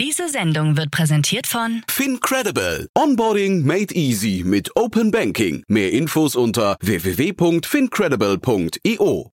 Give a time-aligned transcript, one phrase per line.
[0.00, 2.88] Diese Sendung wird präsentiert von FinCredible.
[2.96, 5.62] Onboarding made easy mit Open Banking.
[5.68, 9.30] Mehr Infos unter www.fincredible.io.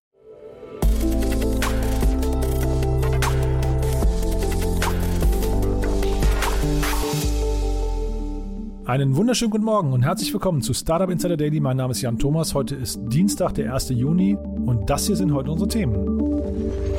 [8.84, 11.62] Einen wunderschönen guten Morgen und herzlich willkommen zu Startup Insider Daily.
[11.62, 12.54] Mein Name ist Jan Thomas.
[12.54, 13.92] Heute ist Dienstag, der 1.
[13.92, 16.97] Juni und das hier sind heute unsere Themen.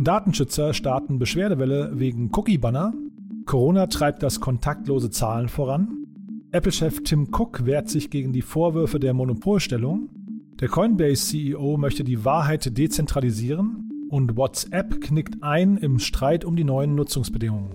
[0.00, 2.94] Datenschützer starten Beschwerdewelle wegen Cookie-Banner.
[3.46, 6.06] Corona treibt das kontaktlose Zahlen voran.
[6.52, 10.08] Apple-Chef Tim Cook wehrt sich gegen die Vorwürfe der Monopolstellung.
[10.60, 13.90] Der Coinbase-CEO möchte die Wahrheit dezentralisieren.
[14.08, 17.70] Und WhatsApp knickt ein im Streit um die neuen Nutzungsbedingungen.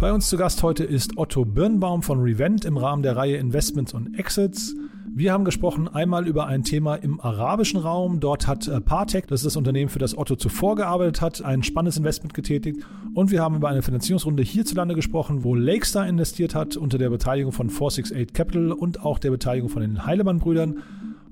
[0.00, 3.94] Bei uns zu Gast heute ist Otto Birnbaum von Revent im Rahmen der Reihe Investments
[3.94, 4.76] und Exits.
[5.12, 8.20] Wir haben gesprochen einmal über ein Thema im arabischen Raum.
[8.20, 11.64] Dort hat äh, Partec, das ist das Unternehmen, für das Otto zuvor gearbeitet hat, ein
[11.64, 12.86] spannendes Investment getätigt.
[13.12, 17.50] Und wir haben über eine Finanzierungsrunde hierzulande gesprochen, wo Lakestar investiert hat, unter der Beteiligung
[17.50, 20.78] von 468 Capital und auch der Beteiligung von den Heilemann-Brüdern.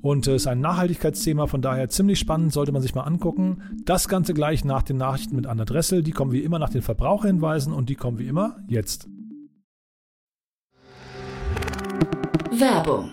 [0.02, 3.62] Und es ist ein Nachhaltigkeitsthema, von daher ziemlich spannend, sollte man sich mal angucken.
[3.84, 6.02] Das Ganze gleich nach den Nachrichten mit Anna Dressel.
[6.02, 9.08] Die kommen wie immer nach den Verbraucherhinweisen und die kommen wie immer jetzt.
[12.50, 13.12] Werbung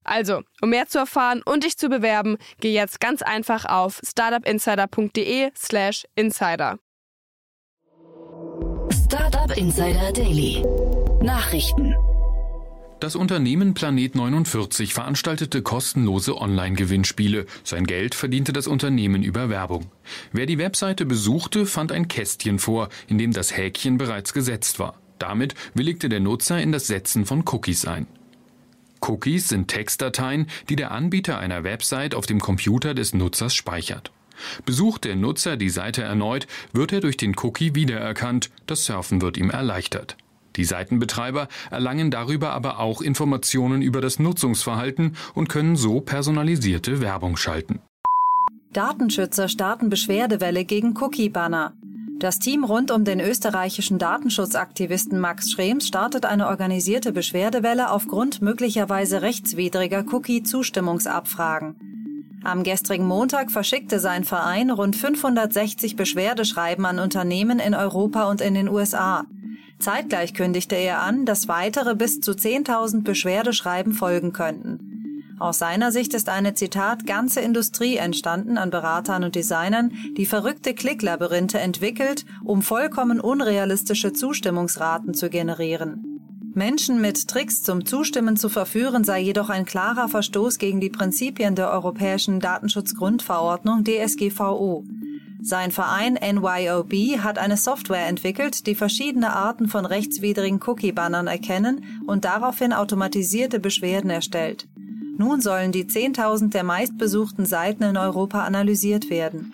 [0.03, 6.05] Also, um mehr zu erfahren und dich zu bewerben, geh jetzt ganz einfach auf startupinsider.de/slash
[6.15, 6.79] insider.
[8.91, 10.63] Startup Insider Daily.
[11.21, 11.95] Nachrichten.
[13.01, 17.45] Das Unternehmen Planet 49 veranstaltete kostenlose Online-Gewinnspiele.
[17.63, 19.91] Sein Geld verdiente das Unternehmen über Werbung.
[20.31, 25.01] Wer die Webseite besuchte, fand ein Kästchen vor, in dem das Häkchen bereits gesetzt war.
[25.19, 28.07] Damit willigte der Nutzer in das Setzen von Cookies ein.
[29.01, 34.11] Cookies sind Textdateien, die der Anbieter einer Website auf dem Computer des Nutzers speichert.
[34.65, 39.37] Besucht der Nutzer die Seite erneut, wird er durch den Cookie wiedererkannt, das Surfen wird
[39.37, 40.17] ihm erleichtert.
[40.55, 47.37] Die Seitenbetreiber erlangen darüber aber auch Informationen über das Nutzungsverhalten und können so personalisierte Werbung
[47.37, 47.79] schalten.
[48.73, 51.73] Datenschützer starten Beschwerdewelle gegen Cookie-Banner.
[52.21, 59.23] Das Team rund um den österreichischen Datenschutzaktivisten Max Schrems startet eine organisierte Beschwerdewelle aufgrund möglicherweise
[59.23, 62.39] rechtswidriger Cookie-Zustimmungsabfragen.
[62.43, 68.53] Am gestrigen Montag verschickte sein Verein rund 560 Beschwerdeschreiben an Unternehmen in Europa und in
[68.53, 69.25] den USA.
[69.79, 74.90] Zeitgleich kündigte er an, dass weitere bis zu 10.000 Beschwerdeschreiben folgen könnten.
[75.41, 80.75] Aus seiner Sicht ist eine Zitat ganze Industrie entstanden an Beratern und Designern, die verrückte
[80.75, 86.21] Klicklabyrinthe entwickelt, um vollkommen unrealistische Zustimmungsraten zu generieren.
[86.53, 91.55] Menschen mit Tricks zum Zustimmen zu verführen sei jedoch ein klarer Verstoß gegen die Prinzipien
[91.55, 94.83] der Europäischen Datenschutzgrundverordnung DSGVO.
[95.41, 102.25] Sein Verein NYOB hat eine Software entwickelt, die verschiedene Arten von rechtswidrigen Cookie-Bannern erkennen und
[102.25, 104.67] daraufhin automatisierte Beschwerden erstellt.
[105.21, 109.53] Nun sollen die 10.000 der meistbesuchten Seiten in Europa analysiert werden.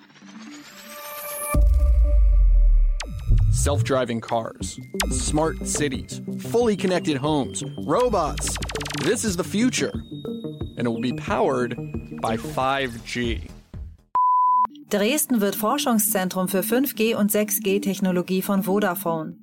[3.52, 4.80] Self-driving cars,
[5.12, 6.22] smart cities,
[6.54, 8.56] fully connected homes, robots.
[9.04, 9.92] This is the future.
[10.78, 11.76] And it will be powered
[12.22, 13.42] by 5G.
[14.90, 19.36] Dresden wird Forschungszentrum für 5G und 6G-Technologie von Vodafone.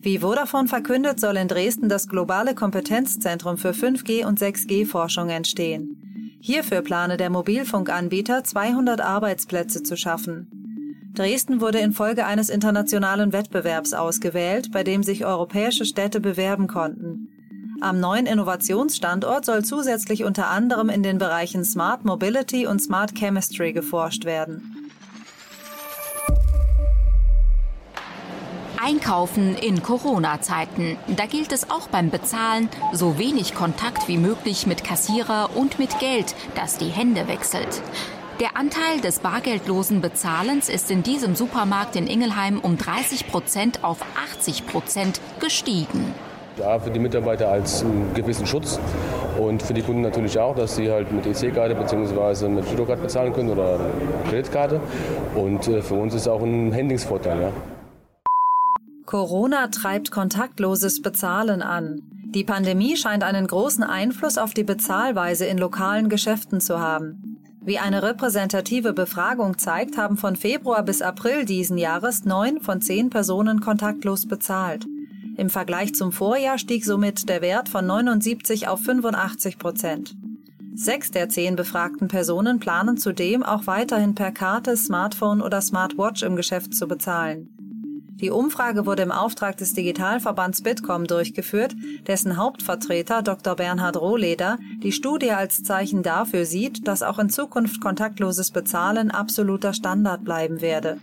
[0.00, 6.38] Wie Vodafone verkündet, soll in Dresden das globale Kompetenzzentrum für 5G und 6G-Forschung entstehen.
[6.40, 11.12] Hierfür plane der Mobilfunkanbieter 200 Arbeitsplätze zu schaffen.
[11.14, 17.28] Dresden wurde infolge eines internationalen Wettbewerbs ausgewählt, bei dem sich europäische Städte bewerben konnten.
[17.80, 23.72] Am neuen Innovationsstandort soll zusätzlich unter anderem in den Bereichen Smart Mobility und Smart Chemistry
[23.72, 24.75] geforscht werden.
[28.86, 30.96] Einkaufen in Corona-Zeiten.
[31.08, 35.98] Da gilt es auch beim Bezahlen, so wenig Kontakt wie möglich mit Kassierer und mit
[35.98, 37.82] Geld, das die Hände wechselt.
[38.38, 43.98] Der Anteil des bargeldlosen Bezahlens ist in diesem Supermarkt in Ingelheim um 30 Prozent auf
[44.36, 46.14] 80 Prozent gestiegen.
[46.56, 47.84] Ja, für die Mitarbeiter als
[48.14, 48.78] gewissen Schutz
[49.36, 52.48] Und für die Kunden natürlich auch, dass sie halt mit EC-Karte bzw.
[52.48, 53.80] mit Girocard bezahlen können oder
[54.30, 54.80] Kreditkarte.
[55.34, 57.40] Und äh, für uns ist auch ein Handlingsvorteil.
[57.40, 57.75] Ja.
[59.06, 62.02] Corona treibt kontaktloses Bezahlen an.
[62.12, 67.38] Die Pandemie scheint einen großen Einfluss auf die Bezahlweise in lokalen Geschäften zu haben.
[67.60, 73.08] Wie eine repräsentative Befragung zeigt, haben von Februar bis April diesen Jahres neun von zehn
[73.08, 74.86] Personen kontaktlos bezahlt.
[75.36, 80.16] Im Vergleich zum Vorjahr stieg somit der Wert von 79 auf 85 Prozent.
[80.74, 86.36] Sechs der zehn befragten Personen planen zudem auch weiterhin per Karte, Smartphone oder Smartwatch im
[86.36, 87.55] Geschäft zu bezahlen.
[88.20, 91.74] Die Umfrage wurde im Auftrag des Digitalverbands Bitkom durchgeführt,
[92.06, 93.56] dessen Hauptvertreter Dr.
[93.56, 99.74] Bernhard Rohleder die Studie als Zeichen dafür sieht, dass auch in Zukunft kontaktloses Bezahlen absoluter
[99.74, 100.98] Standard bleiben werde.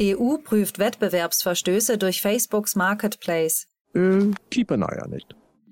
[0.00, 3.66] EU prüft Wettbewerbsverstöße durch Facebooks Marketplace.
[3.94, 5.24] Äh, keep an eye on it.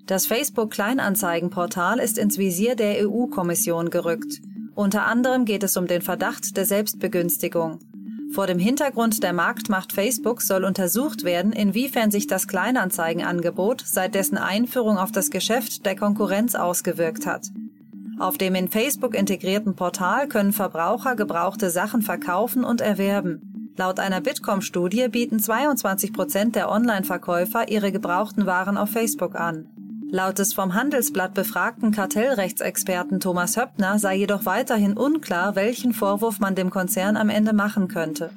[0.07, 4.41] Das Facebook Kleinanzeigenportal ist ins Visier der EU-Kommission gerückt.
[4.75, 7.79] Unter anderem geht es um den Verdacht der Selbstbegünstigung.
[8.35, 14.37] Vor dem Hintergrund der Marktmacht Facebook soll untersucht werden, inwiefern sich das Kleinanzeigenangebot seit dessen
[14.37, 17.47] Einführung auf das Geschäft der Konkurrenz ausgewirkt hat.
[18.19, 23.71] Auf dem in Facebook integrierten Portal können Verbraucher gebrauchte Sachen verkaufen und erwerben.
[23.77, 29.69] Laut einer Bitkom-Studie bieten 22 Prozent der Online-Verkäufer ihre gebrauchten Waren auf Facebook an.
[30.15, 36.55] Laut des vom Handelsblatt befragten Kartellrechtsexperten Thomas Höppner sei jedoch weiterhin unklar, welchen Vorwurf man
[36.55, 38.29] dem Konzern am Ende machen könnte.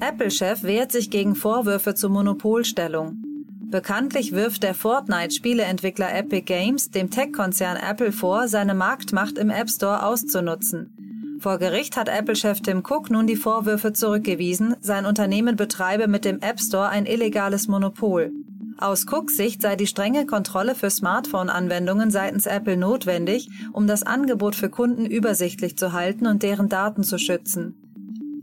[0.00, 3.22] Apple-Chef wehrt sich gegen Vorwürfe zur Monopolstellung.
[3.70, 10.04] Bekanntlich wirft der Fortnite-Spieleentwickler Epic Games dem Tech-Konzern Apple vor, seine Marktmacht im App Store
[10.04, 11.07] auszunutzen.
[11.40, 16.40] Vor Gericht hat Apple-Chef Tim Cook nun die Vorwürfe zurückgewiesen, sein Unternehmen betreibe mit dem
[16.40, 18.32] App Store ein illegales Monopol.
[18.76, 24.56] Aus Cooks Sicht sei die strenge Kontrolle für Smartphone-Anwendungen seitens Apple notwendig, um das Angebot
[24.56, 27.87] für Kunden übersichtlich zu halten und deren Daten zu schützen.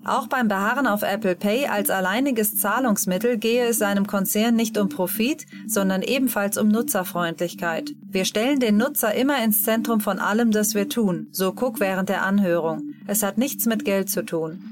[0.07, 4.87] Auch beim Beharren auf Apple Pay als alleiniges Zahlungsmittel gehe es seinem Konzern nicht um
[4.87, 7.89] Profit, sondern ebenfalls um Nutzerfreundlichkeit.
[8.03, 12.09] Wir stellen den Nutzer immer ins Zentrum von allem, das wir tun, so Cook während
[12.09, 12.93] der Anhörung.
[13.07, 14.63] Es hat nichts mit Geld zu tun.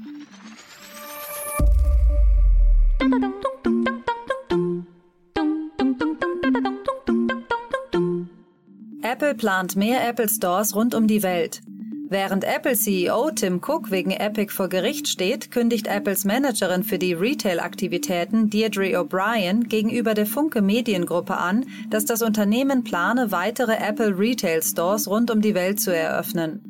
[9.02, 11.60] Apple plant mehr Apple Stores rund um die Welt.
[12.06, 18.50] Während Apple-CEO Tim Cook wegen Epic vor Gericht steht, kündigt Apples Managerin für die Retail-Aktivitäten
[18.50, 25.08] Deirdre O'Brien gegenüber der Funke Mediengruppe an, dass das Unternehmen plane, weitere Apple Retail Stores
[25.08, 26.60] rund um die Welt zu eröffnen.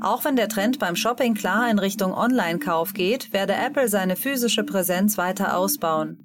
[0.00, 4.64] Auch wenn der Trend beim Shopping klar in Richtung Online-Kauf geht, werde Apple seine physische
[4.64, 6.16] Präsenz weiter ausbauen.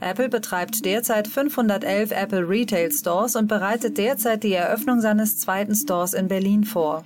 [0.00, 6.12] Apple betreibt derzeit 511 Apple Retail Stores und bereitet derzeit die Eröffnung seines zweiten Stores
[6.12, 7.02] in Berlin vor.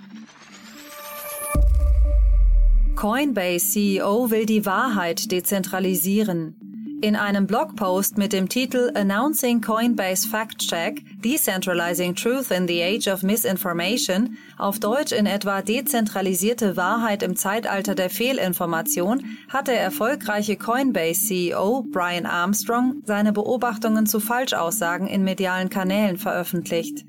[3.01, 6.99] Coinbase CEO will die Wahrheit dezentralisieren.
[7.01, 13.09] In einem Blogpost mit dem Titel Announcing Coinbase Fact Check, Decentralizing Truth in the Age
[13.09, 20.57] of Misinformation, auf Deutsch in etwa dezentralisierte Wahrheit im Zeitalter der Fehlinformation, hat der erfolgreiche
[20.57, 27.07] Coinbase-CEO Brian Armstrong seine Beobachtungen zu Falschaussagen in medialen Kanälen veröffentlicht.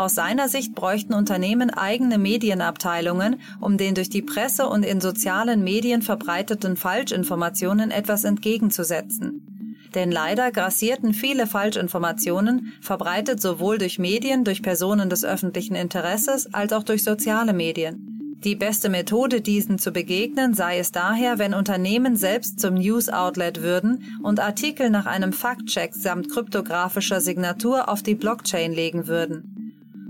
[0.00, 5.62] Aus seiner Sicht bräuchten Unternehmen eigene Medienabteilungen, um den durch die Presse und in sozialen
[5.62, 9.76] Medien verbreiteten Falschinformationen etwas entgegenzusetzen.
[9.94, 16.72] Denn leider grassierten viele Falschinformationen, verbreitet sowohl durch Medien, durch Personen des öffentlichen Interesses als
[16.72, 18.38] auch durch soziale Medien.
[18.42, 24.04] Die beste Methode, diesen zu begegnen, sei es daher, wenn Unternehmen selbst zum News-Outlet würden
[24.22, 29.59] und Artikel nach einem Fact-Check samt kryptografischer Signatur auf die Blockchain legen würden.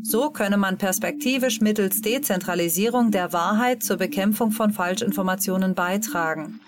[0.02, 6.60] So könne man perspektivisch mittels Dezentralisierung der Wahrheit zur Bekämpfung von Falschinformationen beitragen.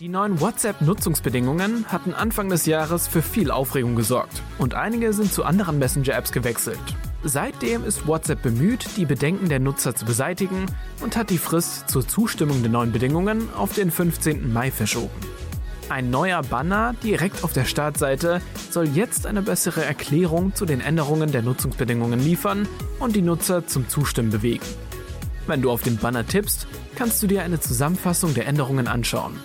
[0.00, 5.44] Die neuen WhatsApp-Nutzungsbedingungen hatten Anfang des Jahres für viel Aufregung gesorgt und einige sind zu
[5.44, 6.80] anderen Messenger-Apps gewechselt.
[7.22, 10.64] Seitdem ist WhatsApp bemüht, die Bedenken der Nutzer zu beseitigen
[11.02, 14.50] und hat die Frist zur Zustimmung der neuen Bedingungen auf den 15.
[14.50, 15.10] Mai verschoben.
[15.90, 21.32] Ein neuer Banner direkt auf der Startseite soll jetzt eine bessere Erklärung zu den Änderungen
[21.32, 22.68] der Nutzungsbedingungen liefern
[23.00, 24.64] und die Nutzer zum Zustimmen bewegen.
[25.48, 29.40] Wenn du auf den Banner tippst, kannst du dir eine Zusammenfassung der Änderungen anschauen.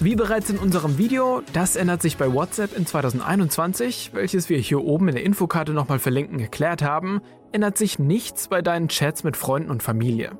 [0.00, 4.80] Wie bereits in unserem Video, das ändert sich bei WhatsApp in 2021, welches wir hier
[4.80, 7.20] oben in der Infokarte nochmal verlinken, erklärt haben,
[7.52, 10.32] ändert sich nichts bei deinen Chats mit Freunden und Familie.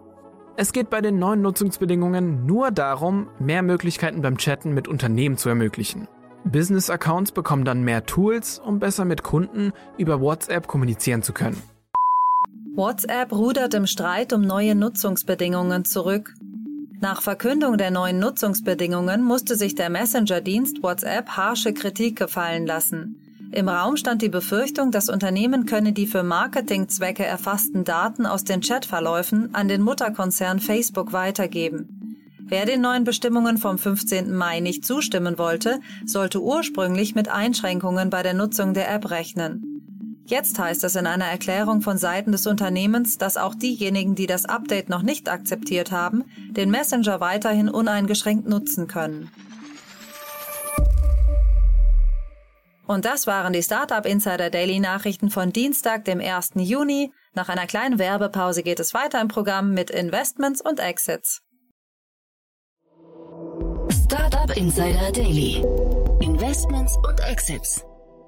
[0.57, 5.49] Es geht bei den neuen Nutzungsbedingungen nur darum, mehr Möglichkeiten beim Chatten mit Unternehmen zu
[5.49, 6.07] ermöglichen.
[6.45, 11.61] Business-Accounts bekommen dann mehr Tools, um besser mit Kunden über WhatsApp kommunizieren zu können.
[12.77, 16.35] WhatsApp rudert im Streit um neue Nutzungsbedingungen zurück.
[17.01, 23.24] Nach Verkündung der neuen Nutzungsbedingungen musste sich der Messenger-Dienst WhatsApp harsche Kritik gefallen lassen.
[23.55, 28.61] Im Raum stand die Befürchtung, das Unternehmen könne die für Marketingzwecke erfassten Daten aus den
[28.61, 32.19] Chatverläufen an den Mutterkonzern Facebook weitergeben.
[32.41, 34.35] Wer den neuen Bestimmungen vom 15.
[34.35, 40.25] Mai nicht zustimmen wollte, sollte ursprünglich mit Einschränkungen bei der Nutzung der App rechnen.
[40.27, 44.47] Jetzt heißt es in einer Erklärung von Seiten des Unternehmens, dass auch diejenigen, die das
[44.47, 49.31] Update noch nicht akzeptiert haben, den Messenger weiterhin uneingeschränkt nutzen können.
[52.87, 56.53] Und das waren die Startup Insider Daily Nachrichten von Dienstag, dem 1.
[56.57, 57.13] Juni.
[57.33, 61.41] Nach einer kleinen Werbepause geht es weiter im Programm mit Investments und Exits.
[64.05, 65.65] Startup Insider Daily.
[66.21, 67.85] Investments und Exits.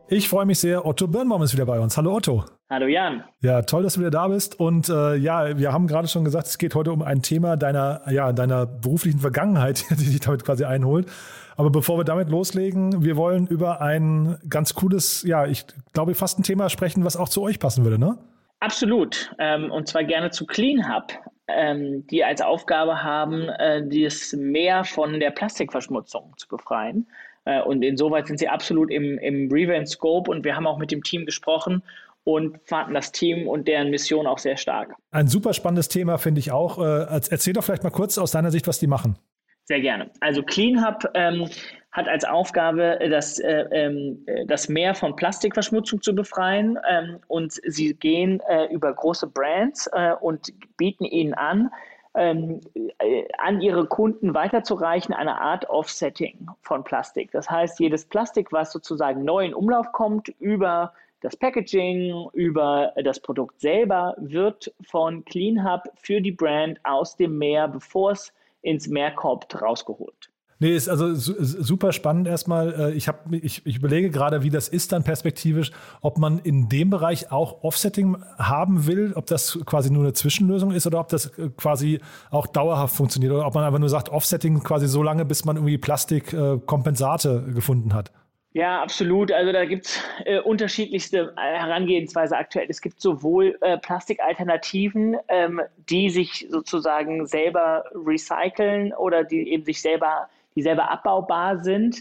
[0.08, 0.86] Ich freue mich sehr.
[0.86, 1.96] Otto Birnbaum ist wieder bei uns.
[1.96, 2.44] Hallo Otto.
[2.70, 3.24] Hallo Jan.
[3.40, 4.60] Ja, toll, dass du wieder da bist.
[4.60, 8.02] Und äh, ja, wir haben gerade schon gesagt, es geht heute um ein Thema deiner,
[8.08, 11.08] ja, deiner beruflichen Vergangenheit, die dich damit quasi einholt.
[11.56, 16.38] Aber bevor wir damit loslegen, wir wollen über ein ganz cooles, ja, ich glaube fast
[16.38, 18.16] ein Thema sprechen, was auch zu euch passen würde, ne?
[18.60, 19.34] Absolut.
[19.40, 21.12] Ähm, und zwar gerne zu Clean Hub,
[21.48, 27.08] ähm, die als Aufgabe haben, äh, das Meer von der Plastikverschmutzung zu befreien.
[27.46, 30.90] Äh, und insoweit sind sie absolut im, im Revent Scope und wir haben auch mit
[30.90, 31.82] dem Team gesprochen
[32.24, 34.94] und fanden das Team und deren Mission auch sehr stark.
[35.12, 36.78] Ein super spannendes Thema, finde ich auch.
[36.78, 39.16] Äh, erzähl doch vielleicht mal kurz aus deiner Sicht, was die machen.
[39.64, 40.10] Sehr gerne.
[40.20, 41.48] Also Clean Hub ähm,
[41.92, 46.78] hat als Aufgabe, das, äh, ähm, das Meer von Plastikverschmutzung zu befreien.
[46.88, 51.70] Ähm, und sie gehen äh, über große Brands äh, und bieten ihnen an,
[52.16, 52.60] ähm,
[52.98, 57.30] äh, an ihre Kunden weiterzureichen, eine Art Offsetting von Plastik.
[57.32, 63.20] Das heißt, jedes Plastik, was sozusagen neu in Umlauf kommt, über das Packaging, über das
[63.20, 68.32] Produkt selber, wird von Clean Hub für die Brand aus dem Meer, bevor es
[68.62, 70.30] ins Meer kommt, rausgeholt.
[70.58, 72.72] Nee, ist also super spannend erstmal.
[72.72, 75.70] Äh, ich, hab, ich, ich überlege gerade, wie das ist dann perspektivisch,
[76.00, 80.72] ob man in dem Bereich auch Offsetting haben will, ob das quasi nur eine Zwischenlösung
[80.72, 84.08] ist oder ob das äh, quasi auch dauerhaft funktioniert oder ob man einfach nur sagt,
[84.08, 88.10] Offsetting quasi so lange, bis man irgendwie Plastikkompensate äh, gefunden hat.
[88.56, 89.30] Ja, absolut.
[89.32, 92.64] Also da gibt es äh, unterschiedlichste Herangehensweise aktuell.
[92.70, 95.60] Es gibt sowohl äh, Plastikalternativen, ähm,
[95.90, 101.98] die sich sozusagen selber recyceln oder die eben sich selber die selber abbaubar sind.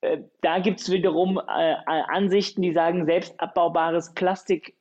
[0.00, 4.74] Äh, da gibt es wiederum äh, Ansichten, die sagen, selbst abbaubares Plastik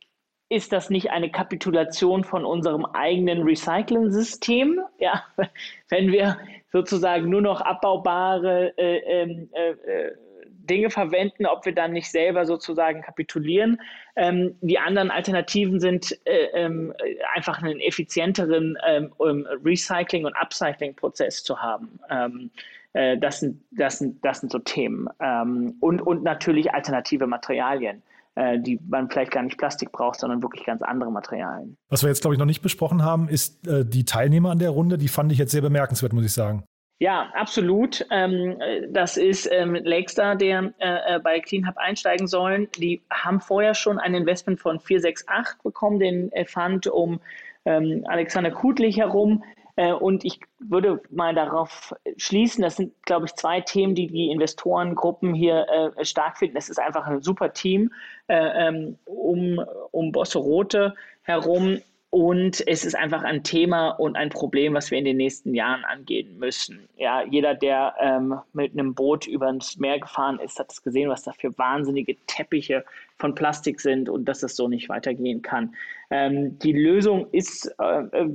[0.50, 4.82] ist das nicht eine Kapitulation von unserem eigenen Recycling-System?
[5.00, 5.24] Ja,
[5.90, 6.38] wenn wir
[6.72, 10.12] sozusagen nur noch abbaubare äh, ähm, äh, äh,
[10.46, 13.82] Dinge verwenden, ob wir dann nicht selber sozusagen kapitulieren.
[14.16, 16.94] Ähm, die anderen Alternativen sind äh, ähm,
[17.34, 22.00] einfach einen effizienteren ähm, Recycling- und Upcycling-Prozess zu haben.
[22.10, 22.52] Ähm,
[22.94, 25.08] äh, das, sind, das, sind, das sind so Themen.
[25.20, 28.02] Ähm, und, und natürlich alternative Materialien
[28.36, 31.78] äh, die man vielleicht gar nicht Plastik braucht, sondern wirklich ganz andere Materialien.
[31.90, 34.72] Was wir jetzt, glaube ich, noch nicht besprochen haben, ist äh, die Teilnehmer an der
[34.72, 34.98] Runde.
[34.98, 36.64] Die fand ich jetzt sehr bemerkenswert, muss ich sagen.
[36.98, 38.06] Ja, absolut.
[38.10, 38.58] Ähm,
[38.90, 42.70] das ist ähm, Lakestar, der äh, äh bei CleanHub einsteigen sollen.
[42.78, 47.20] Die haben vorher schon ein Investment von 468 bekommen, den Fund um
[47.66, 49.44] ähm, Alexander Kudlich herum.
[49.76, 54.30] Äh, und ich würde mal darauf schließen, das sind, glaube ich, zwei Themen, die die
[54.30, 56.58] Investorengruppen hier äh, stark finden.
[56.58, 57.92] Es ist einfach ein super Team
[58.28, 59.60] äh, ähm, um,
[59.92, 61.80] um Bosse Rote herum.
[62.14, 65.84] Und es ist einfach ein Thema und ein Problem, was wir in den nächsten Jahren
[65.84, 66.88] angehen müssen.
[66.96, 71.10] Ja, jeder, der ähm, mit einem Boot über das Meer gefahren ist, hat es gesehen,
[71.10, 72.86] was da für wahnsinnige Teppiche
[73.18, 75.74] von Plastik sind und dass es so nicht weitergehen kann.
[76.16, 78.30] Ähm, die Lösung ist äh, äh,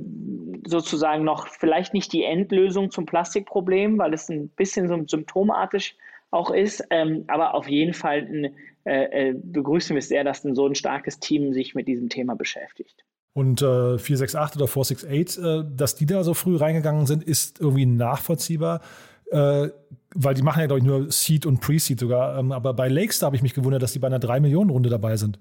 [0.67, 5.97] sozusagen noch vielleicht nicht die Endlösung zum Plastikproblem, weil es ein bisschen so symptomartig
[6.29, 10.43] auch ist, ähm, aber auf jeden Fall ein, äh, äh begrüßen wir es sehr, dass
[10.43, 13.05] ein so ein starkes Team sich mit diesem Thema beschäftigt.
[13.31, 17.85] Und äh, 468 oder 468, äh, dass die da so früh reingegangen sind, ist irgendwie
[17.85, 18.81] nachvollziehbar.
[19.31, 19.69] Äh,
[20.15, 22.37] weil die machen ja, glaube ich, nur Seed und Pre-Seed sogar.
[22.37, 25.15] Ähm, aber bei Lakes, da habe ich mich gewundert, dass die bei einer 3-Millionen-Runde dabei
[25.15, 25.39] sind.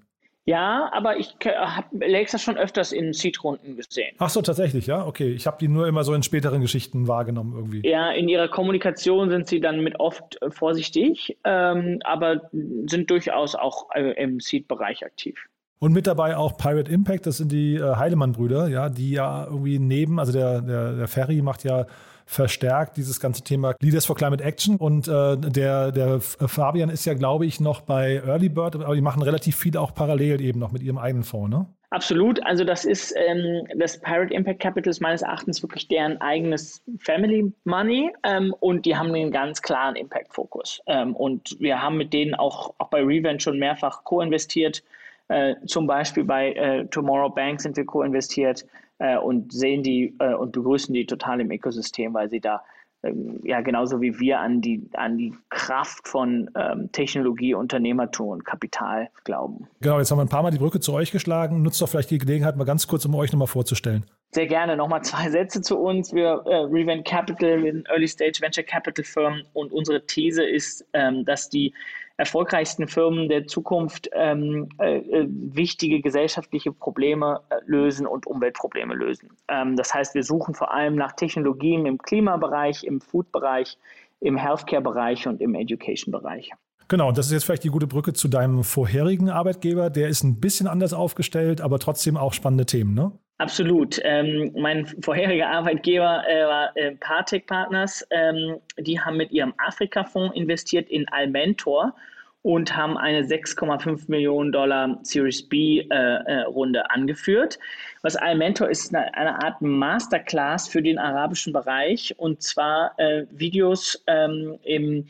[0.49, 4.17] Ja, aber ich habe Lakes schon öfters in Seed-Runden gesehen.
[4.17, 5.05] Ach so, tatsächlich, ja?
[5.05, 5.28] Okay.
[5.28, 7.87] Ich habe die nur immer so in späteren Geschichten wahrgenommen irgendwie.
[7.87, 12.49] Ja, in ihrer Kommunikation sind sie dann mit oft äh, vorsichtig, ähm, aber
[12.87, 15.38] sind durchaus auch äh, im Seed-Bereich aktiv.
[15.81, 19.78] Und mit dabei auch Pirate Impact, das sind die äh, Heilemann-Brüder, ja, die ja irgendwie
[19.78, 21.85] neben, also der, der, der Ferry macht ja
[22.28, 24.76] verstärkt dieses ganze Thema Leaders for Climate Action.
[24.76, 29.00] Und äh, der, der Fabian ist ja, glaube ich, noch bei Early Bird, aber die
[29.00, 31.66] machen relativ viel auch parallel eben noch mit ihrem eigenen Fonds, ne?
[31.90, 32.44] Absolut.
[32.44, 37.50] Also das ist ähm, das Pirate Impact Capital ist meines Erachtens wirklich deren eigenes Family
[37.64, 40.82] Money ähm, und die haben einen ganz klaren Impact-Fokus.
[40.87, 44.85] Ähm, und wir haben mit denen auch, auch bei Revent schon mehrfach co-investiert.
[45.28, 48.66] Äh, zum Beispiel bei äh, Tomorrow Bank sind wir co-investiert
[48.99, 52.62] äh, und sehen die äh, und begrüßen die total im Ökosystem, weil sie da
[53.02, 58.45] ähm, ja genauso wie wir an die, an die Kraft von ähm, Technologie, Unternehmertum und
[58.45, 59.69] Kapital glauben.
[59.81, 61.62] Genau, jetzt haben wir ein paar Mal die Brücke zu euch geschlagen.
[61.62, 64.05] Nutzt doch vielleicht die Gelegenheit mal ganz kurz, um euch nochmal vorzustellen.
[64.30, 64.76] Sehr gerne.
[64.76, 66.12] Nochmal zwei Sätze zu uns.
[66.12, 70.85] Wir äh, Revent Capital, wir sind Early Stage Venture Capital Firm und unsere These ist,
[70.92, 71.73] ähm, dass die
[72.18, 79.30] erfolgreichsten Firmen der Zukunft ähm, äh, äh, wichtige gesellschaftliche Probleme äh, lösen und Umweltprobleme lösen.
[79.47, 83.78] Ähm, das heißt, wir suchen vor allem nach Technologien im Klimabereich, im Food-Bereich,
[84.20, 86.50] im Healthcare-Bereich und im Education-Bereich.
[86.88, 89.88] Genau, das ist jetzt vielleicht die gute Brücke zu deinem vorherigen Arbeitgeber.
[89.88, 93.12] Der ist ein bisschen anders aufgestellt, aber trotzdem auch spannende Themen, ne?
[93.38, 94.00] Absolut.
[94.02, 98.04] Ähm, mein vorheriger Arbeitgeber äh, war äh, Partec Partners.
[98.11, 101.95] Ähm, die haben mit ihrem Afrika-Fonds investiert in Almentor
[102.42, 107.61] und haben eine 6,5 Millionen Dollar Series B-Runde äh, äh angeführt.
[108.02, 114.02] Was Almentor ist eine, eine, Art Masterclass für den arabischen Bereich und zwar äh, Videos
[114.09, 115.07] ähm, im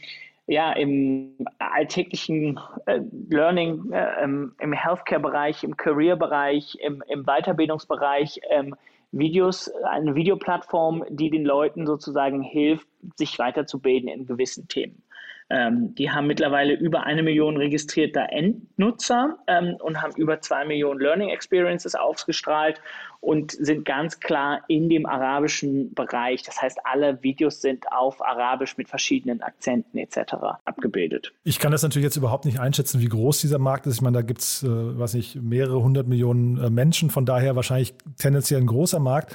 [0.49, 8.75] ja, im alltäglichen äh, Learning, äh, im, im Healthcare-Bereich, im Career-Bereich, im, im Weiterbildungsbereich ähm,
[9.13, 15.03] Videos, eine Videoplattform, die den Leuten sozusagen hilft, sich weiterzubilden in gewissen Themen.
[15.51, 21.01] Ähm, die haben mittlerweile über eine Million registrierter Endnutzer ähm, und haben über zwei Millionen
[21.01, 22.83] Learning Experiences ausgestrahlt
[23.21, 26.43] und sind ganz klar in dem arabischen Bereich.
[26.43, 30.35] Das heißt, alle Videos sind auf Arabisch mit verschiedenen Akzenten etc.
[30.67, 31.33] abgebildet.
[31.45, 33.97] Ich kann das natürlich jetzt überhaupt nicht einschätzen, wie groß dieser Markt ist.
[33.97, 37.57] Ich meine, da gibt es, äh, weiß nicht, mehrere hundert Millionen äh, Menschen, von daher
[37.57, 39.35] wahrscheinlich tendenziell ein großer Markt.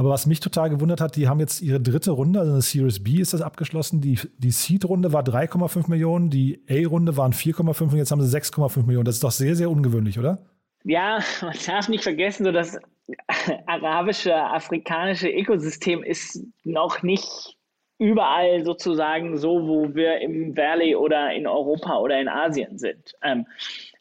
[0.00, 3.04] Aber was mich total gewundert hat, die haben jetzt ihre dritte Runde, also eine Series
[3.04, 4.00] B ist das abgeschlossen.
[4.00, 8.86] Die, die Seed-Runde war 3,5 Millionen, die A-Runde waren 4,5 und jetzt haben sie 6,5
[8.86, 9.04] Millionen.
[9.04, 10.38] Das ist doch sehr, sehr ungewöhnlich, oder?
[10.84, 12.78] Ja, man darf nicht vergessen, so das
[13.66, 17.58] arabische, afrikanische Ökosystem ist noch nicht
[17.98, 23.12] überall sozusagen so, wo wir im Valley oder in Europa oder in Asien sind.
[23.22, 23.46] Ähm,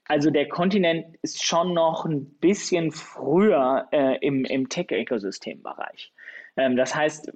[0.10, 6.12] also der Kontinent ist schon noch ein bisschen früher äh, im, im Tech-Ökosystembereich.
[6.58, 7.32] Ähm, das heißt,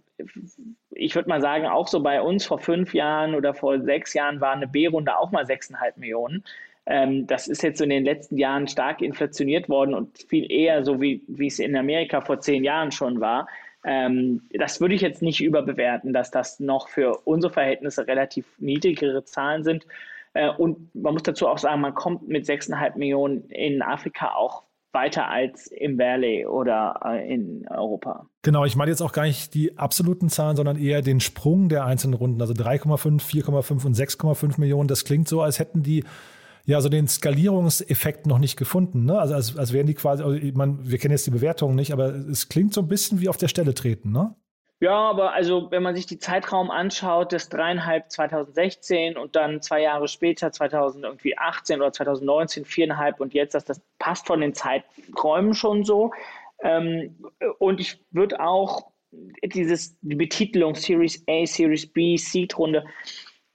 [0.89, 4.41] ich würde mal sagen, auch so bei uns vor fünf Jahren oder vor sechs Jahren
[4.41, 6.43] war eine B-Runde auch mal sechseinhalb Millionen.
[6.87, 10.99] Ähm, das ist jetzt in den letzten Jahren stark inflationiert worden und viel eher so,
[10.99, 13.47] wie, wie es in Amerika vor zehn Jahren schon war.
[13.85, 19.23] Ähm, das würde ich jetzt nicht überbewerten, dass das noch für unsere Verhältnisse relativ niedrigere
[19.25, 19.85] Zahlen sind.
[20.33, 24.63] Äh, und man muss dazu auch sagen, man kommt mit 6,5 Millionen in Afrika auch
[24.93, 28.27] weiter als im Valley oder äh, in Europa.
[28.43, 31.85] Genau, ich meine jetzt auch gar nicht die absoluten Zahlen, sondern eher den Sprung der
[31.85, 32.41] einzelnen Runden.
[32.41, 34.87] Also 3,5, 4,5 und 6,5 Millionen.
[34.87, 36.03] Das klingt so, als hätten die
[36.65, 39.05] ja so den Skalierungseffekt noch nicht gefunden.
[39.05, 39.17] Ne?
[39.17, 41.91] Also als, als wären die quasi, also ich meine, wir kennen jetzt die Bewertungen nicht,
[41.91, 44.35] aber es klingt so ein bisschen wie auf der Stelle treten, ne?
[44.79, 49.81] Ja, aber also wenn man sich die Zeitraum anschaut, das dreieinhalb 2016 und dann zwei
[49.81, 55.85] Jahre später 2018 oder 2019 viereinhalb und jetzt, das, das passt von den Zeiträumen schon
[55.85, 56.11] so.
[56.61, 57.17] Ähm,
[57.59, 58.91] und ich würde auch
[59.43, 62.83] dieses die Betitelung Series A, Series B, Seed-Runde,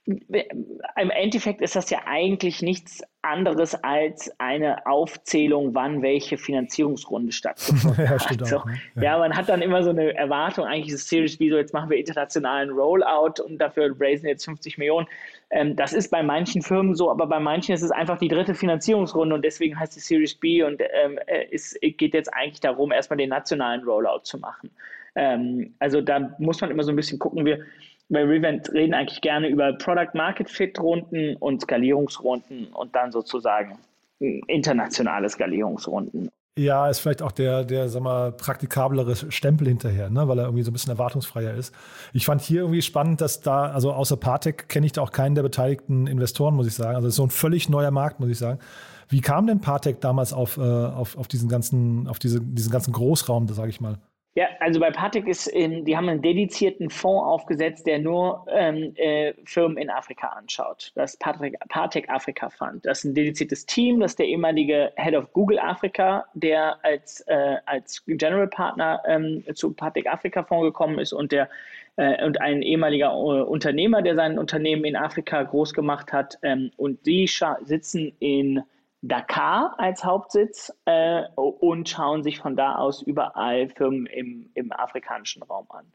[0.05, 7.97] im Endeffekt ist das ja eigentlich nichts anderes als eine Aufzählung, wann welche Finanzierungsrunde stattfindet.
[8.49, 8.79] ja, auch, ne?
[8.95, 9.03] ja.
[9.03, 9.17] ja.
[9.19, 11.89] man hat dann immer so eine Erwartung, eigentlich ist es Series B so, jetzt machen
[11.89, 15.07] wir internationalen Rollout und dafür raisen jetzt 50 Millionen.
[15.51, 18.53] Ähm, das ist bei manchen Firmen so, aber bei manchen ist es einfach die dritte
[18.53, 22.91] Finanzierungsrunde und deswegen heißt es Series B und ähm, äh, es geht jetzt eigentlich darum,
[22.91, 24.71] erstmal den nationalen Rollout zu machen.
[25.15, 27.65] Ähm, also da muss man immer so ein bisschen gucken, wir
[28.09, 33.77] bei Revent reden eigentlich gerne über Product Market Fit Runden und Skalierungsrunden und dann sozusagen
[34.19, 36.29] internationale Skalierungsrunden.
[36.57, 40.27] Ja, ist vielleicht auch der, der, sag mal, praktikablere Stempel hinterher, ne?
[40.27, 41.73] weil er irgendwie so ein bisschen erwartungsfreier ist.
[42.11, 45.35] Ich fand hier irgendwie spannend, dass da, also außer Partec kenne ich da auch keinen
[45.35, 46.95] der beteiligten Investoren, muss ich sagen.
[46.95, 48.59] Also es ist so ein völlig neuer Markt, muss ich sagen.
[49.07, 52.91] Wie kam denn Partec damals auf, äh, auf, auf diesen ganzen, auf diese, diesen ganzen
[52.91, 53.99] Großraum, sage ich mal?
[54.35, 58.93] Ja, also bei Patek ist, ähm, die haben einen dedizierten Fonds aufgesetzt, der nur ähm,
[58.95, 60.91] äh, Firmen in Afrika anschaut.
[60.95, 62.85] Das Patek, Patek Afrika Fund.
[62.85, 67.21] Das ist ein dediziertes Team, das ist der ehemalige Head of Google Afrika, der als,
[67.21, 71.49] äh, als General Partner ähm, zu Patek Afrika Fonds gekommen ist und der
[71.95, 76.37] äh, und ein ehemaliger äh, Unternehmer, der sein Unternehmen in Afrika groß gemacht hat.
[76.43, 77.29] Ähm, und die
[77.65, 78.61] sitzen in
[79.01, 85.41] Dakar als Hauptsitz äh, und schauen sich von da aus überall Firmen im, im afrikanischen
[85.43, 85.85] Raum an.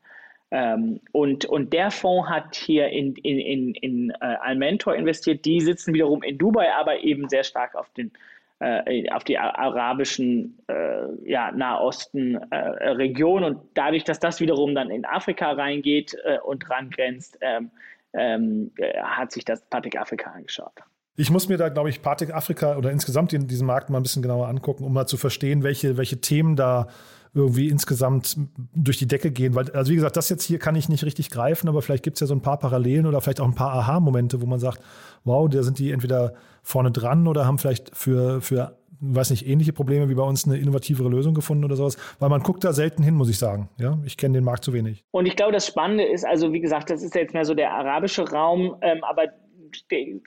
[0.51, 5.45] Ähm, und, und der Fonds hat hier in, in, in, in äh, Almentor investiert.
[5.45, 8.12] Die sitzen wiederum in Dubai, aber eben sehr stark auf, den,
[8.61, 13.25] äh, auf die arabischen äh, ja, Nahosten äh.
[13.25, 17.71] Und dadurch, dass das wiederum dann in Afrika reingeht äh, und rangrenzt, ähm,
[18.14, 20.85] ähm, äh, hat sich das Patek Afrika angeschaut.
[21.16, 24.22] Ich muss mir da, glaube ich, Patek Afrika oder insgesamt diesen Markt mal ein bisschen
[24.22, 26.88] genauer angucken, um mal zu verstehen, welche, welche Themen da
[27.35, 28.37] irgendwie insgesamt
[28.74, 29.55] durch die Decke gehen.
[29.55, 32.16] Weil, also wie gesagt, das jetzt hier kann ich nicht richtig greifen, aber vielleicht gibt
[32.16, 34.81] es ja so ein paar Parallelen oder vielleicht auch ein paar Aha-Momente, wo man sagt,
[35.24, 39.72] wow, da sind die entweder vorne dran oder haben vielleicht für, für weiß nicht, ähnliche
[39.72, 43.03] Probleme wie bei uns eine innovativere Lösung gefunden oder sowas, weil man guckt da selten
[43.03, 43.68] hin, muss ich sagen.
[43.79, 45.05] Ja, ich kenne den Markt zu wenig.
[45.11, 47.72] Und ich glaube, das Spannende ist, also wie gesagt, das ist jetzt mehr so der
[47.72, 49.24] arabische Raum, ähm, aber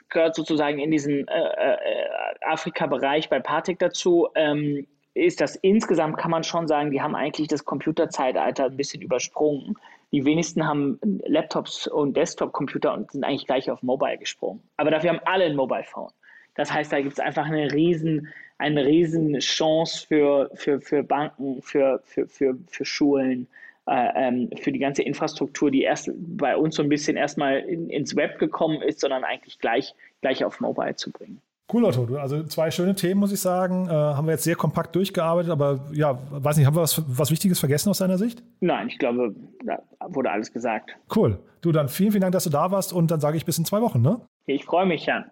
[0.09, 1.75] gehört sozusagen in diesen äh, äh,
[2.41, 4.27] Afrika-Bereich bei Patek dazu.
[4.35, 9.01] Ähm, ist das insgesamt, kann man schon sagen, die haben eigentlich das Computerzeitalter ein bisschen
[9.01, 9.75] übersprungen.
[10.11, 14.61] Die wenigsten haben Laptops und Desktop-Computer und sind eigentlich gleich auf Mobile gesprungen.
[14.77, 16.11] Aber dafür haben alle ein Mobile Phone.
[16.55, 21.61] Das heißt, da gibt es einfach eine riesen, eine riesen Chance für, für, für Banken,
[21.61, 23.47] für, für, für, für Schulen,
[23.87, 28.15] ähm, für die ganze Infrastruktur, die erst bei uns so ein bisschen erstmal in, ins
[28.15, 31.41] Web gekommen ist, sondern eigentlich gleich, gleich auf Mobile zu bringen.
[31.71, 32.15] Cool, Otto.
[32.15, 33.87] Also zwei schöne Themen, muss ich sagen.
[33.87, 37.29] Äh, haben wir jetzt sehr kompakt durchgearbeitet, aber ja, weiß nicht, haben wir was, was
[37.29, 38.41] Wichtiges vergessen aus deiner Sicht?
[38.61, 40.95] Nein, ich glaube, da wurde alles gesagt.
[41.13, 41.39] Cool.
[41.59, 43.65] Du, dann vielen, vielen Dank, dass du da warst und dann sage ich bis in
[43.65, 44.21] zwei Wochen, ne?
[44.45, 45.25] Ich freue mich, Jan.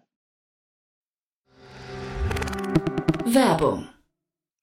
[3.25, 3.87] Werbung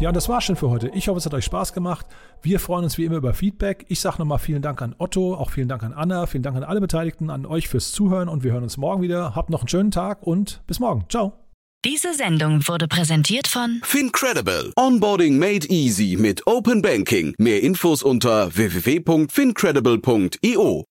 [0.00, 0.92] Ja, und das war's schon für heute.
[0.94, 2.06] Ich hoffe, es hat euch Spaß gemacht.
[2.40, 3.84] Wir freuen uns wie immer über Feedback.
[3.88, 6.62] Ich sage nochmal vielen Dank an Otto, auch vielen Dank an Anna, vielen Dank an
[6.62, 9.34] alle Beteiligten, an euch fürs Zuhören und wir hören uns morgen wieder.
[9.34, 11.04] Habt noch einen schönen Tag und bis morgen.
[11.08, 11.32] Ciao.
[11.84, 14.72] Diese Sendung wurde präsentiert von Fincredible.
[14.76, 17.34] Onboarding made easy mit Open Banking.
[17.38, 20.84] Mehr Infos unter www.fincredible.io.